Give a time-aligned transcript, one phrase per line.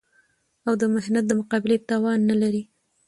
[0.67, 2.63] او د محنت د مقابلې توان نه لري